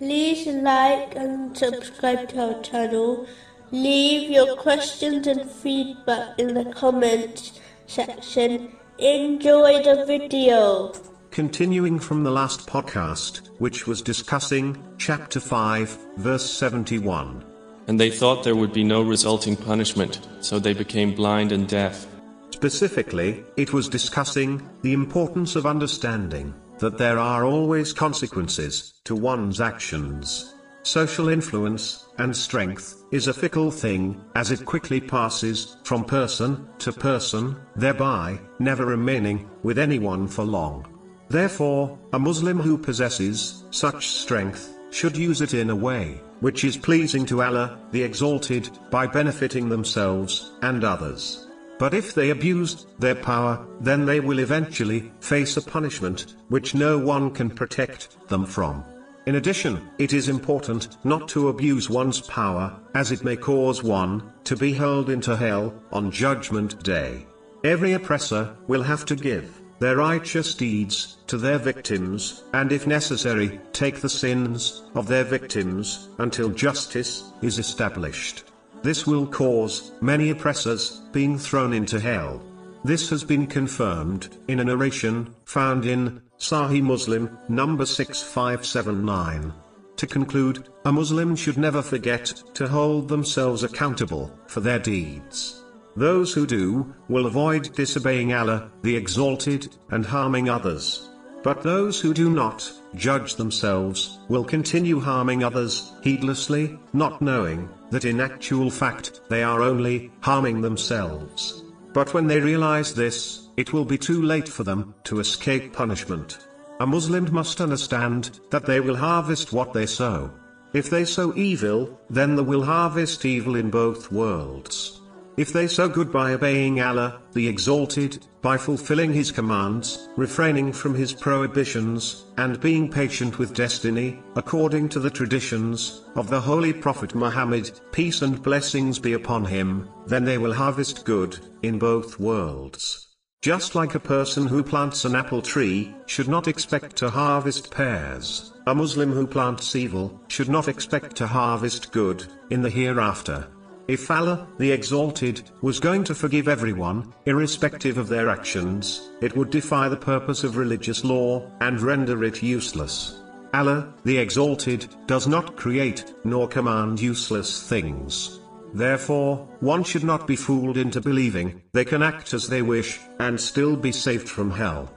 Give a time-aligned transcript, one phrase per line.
[0.00, 3.26] like and subscribe to our channel.
[3.70, 8.72] Leave your questions and feedback in the comments section.
[8.98, 10.92] Enjoy the video.
[11.30, 17.44] Continuing from the last podcast, which was discussing chapter 5, verse 71.
[17.86, 22.06] And they thought there would be no resulting punishment, so they became blind and deaf.
[22.50, 29.60] Specifically, it was discussing the importance of understanding that there are always consequences to one's
[29.60, 30.54] actions.
[30.82, 36.92] Social influence and strength is a fickle thing, as it quickly passes from person to
[36.92, 40.86] person, thereby never remaining with anyone for long.
[41.28, 46.76] Therefore, a Muslim who possesses such strength should use it in a way which is
[46.76, 51.48] pleasing to Allah, the Exalted, by benefiting themselves and others.
[51.84, 56.96] But if they abuse their power, then they will eventually face a punishment which no
[56.96, 58.82] one can protect them from.
[59.26, 64.32] In addition, it is important not to abuse one's power, as it may cause one
[64.44, 67.26] to be hurled into hell on Judgment Day.
[67.64, 73.60] Every oppressor will have to give their righteous deeds to their victims, and if necessary,
[73.74, 78.44] take the sins of their victims until justice is established.
[78.84, 82.42] This will cause many oppressors being thrown into hell.
[82.84, 89.54] This has been confirmed in a narration found in Sahih Muslim, number 6579.
[89.96, 95.64] To conclude, a Muslim should never forget to hold themselves accountable for their deeds.
[95.96, 101.08] Those who do, will avoid disobeying Allah, the Exalted, and harming others.
[101.44, 108.06] But those who do not, judge themselves, will continue harming others, heedlessly, not knowing, that
[108.06, 111.62] in actual fact, they are only, harming themselves.
[111.92, 116.38] But when they realize this, it will be too late for them, to escape punishment.
[116.80, 120.30] A Muslim must understand, that they will harvest what they sow.
[120.72, 125.02] If they sow evil, then they will harvest evil in both worlds.
[125.36, 130.94] If they sow good by obeying Allah, the Exalted, by fulfilling His commands, refraining from
[130.94, 137.16] His prohibitions, and being patient with destiny, according to the traditions of the Holy Prophet
[137.16, 143.08] Muhammad, peace and blessings be upon him, then they will harvest good in both worlds.
[143.42, 148.52] Just like a person who plants an apple tree should not expect to harvest pears,
[148.68, 153.48] a Muslim who plants evil should not expect to harvest good in the hereafter.
[153.86, 159.50] If Allah, the Exalted, was going to forgive everyone, irrespective of their actions, it would
[159.50, 163.20] defy the purpose of religious law, and render it useless.
[163.52, 168.40] Allah, the Exalted, does not create, nor command useless things.
[168.72, 173.38] Therefore, one should not be fooled into believing, they can act as they wish, and
[173.38, 174.90] still be saved from hell.